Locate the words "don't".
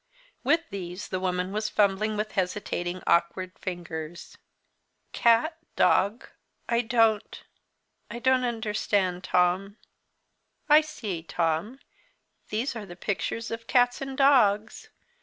6.81-7.43, 8.17-8.43